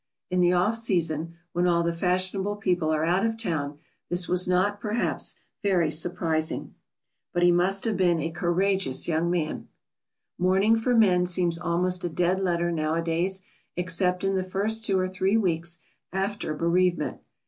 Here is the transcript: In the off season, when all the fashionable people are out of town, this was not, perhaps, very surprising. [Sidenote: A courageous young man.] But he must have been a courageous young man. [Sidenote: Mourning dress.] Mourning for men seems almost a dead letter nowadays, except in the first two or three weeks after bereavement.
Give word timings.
In 0.31 0.39
the 0.39 0.51
off 0.51 0.73
season, 0.77 1.35
when 1.53 1.67
all 1.67 1.83
the 1.83 1.93
fashionable 1.93 2.55
people 2.55 2.89
are 2.89 3.05
out 3.05 3.23
of 3.23 3.37
town, 3.37 3.77
this 4.09 4.27
was 4.27 4.47
not, 4.47 4.79
perhaps, 4.81 5.39
very 5.61 5.91
surprising. 5.91 6.73
[Sidenote: 7.35 7.35
A 7.35 7.35
courageous 7.35 7.35
young 7.35 7.35
man.] 7.35 7.35
But 7.35 7.43
he 7.43 7.51
must 7.51 7.83
have 7.85 7.97
been 7.97 8.19
a 8.19 8.31
courageous 8.31 9.07
young 9.07 9.29
man. 9.29 9.41
[Sidenote: 9.59 9.67
Mourning 10.39 10.73
dress.] 10.73 10.85
Mourning 10.87 10.99
for 10.99 11.07
men 11.07 11.25
seems 11.27 11.57
almost 11.59 12.03
a 12.03 12.09
dead 12.09 12.39
letter 12.39 12.71
nowadays, 12.71 13.43
except 13.75 14.23
in 14.23 14.33
the 14.33 14.43
first 14.43 14.83
two 14.83 14.97
or 14.97 15.07
three 15.07 15.37
weeks 15.37 15.77
after 16.11 16.55
bereavement. 16.55 17.19